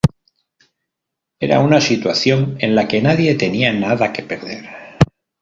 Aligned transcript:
Era 1.39 1.59
una 1.59 1.79
situación 1.79 2.55
en 2.57 2.73
la 2.73 2.87
que 2.87 3.03
nadie 3.03 3.35
tenía 3.35 3.71
nada 3.71 4.11
que 4.11 4.23
perder. 4.23 4.65